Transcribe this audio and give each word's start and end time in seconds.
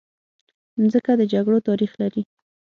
مځکه 0.81 1.11
د 1.19 1.21
جګړو 1.33 1.65
تاریخ 1.69 1.91
لري. 2.01 2.23